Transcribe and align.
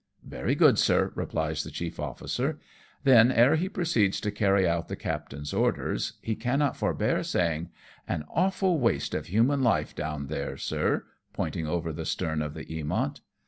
"Very 0.23 0.55
good, 0.55 0.79
sir,'^ 0.79 1.11
replies 1.15 1.63
the 1.63 1.69
chief 1.69 1.99
officer; 1.99 2.59
then, 3.03 3.31
ere 3.31 3.55
he 3.55 3.69
proceeds 3.69 4.19
to 4.21 4.31
carry 4.31 4.67
out 4.67 4.87
the 4.87 4.95
captain's 4.95 5.53
orders, 5.53 6.13
he 6.23 6.33
cannot 6.33 6.75
forbear 6.75 7.21
saying," 7.21 7.69
An 8.07 8.25
awful^waste 8.35 9.13
of 9.13 9.27
human 9.27 9.61
life 9.61 9.93
down 9.93 10.25
there, 10.25 10.55
sir/' 10.57 11.03
pointing 11.33 11.67
over 11.67 11.93
the 11.93 12.05
stern 12.07 12.41
of 12.41 12.55
the 12.55 12.65
Eamont. 12.65 13.19